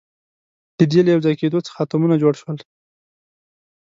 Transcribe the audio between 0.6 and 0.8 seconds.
د